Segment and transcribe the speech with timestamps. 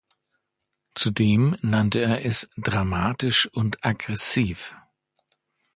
[0.95, 4.73] Zudem nannte er es „dramatisch und aggressiv“.